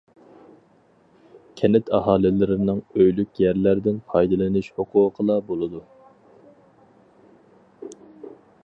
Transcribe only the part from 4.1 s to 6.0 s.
پايدىلىنىش ھوقۇقىلا بولىدۇ.